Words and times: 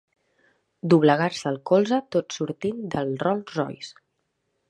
Doblegar-se 0.93 1.45
el 1.51 1.59
colze 1.71 2.01
tot 2.17 2.37
sortint 2.39 2.81
del 2.97 3.13
Rolls 3.27 3.57
Royce. 3.61 4.01